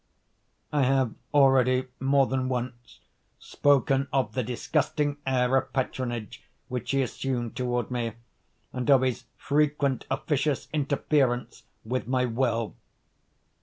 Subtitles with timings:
[0.73, 3.01] I have already more than once
[3.37, 8.13] spoken of the disgusting air of patronage which he assumed toward me,
[8.73, 12.75] and of his frequent officious interference with my will.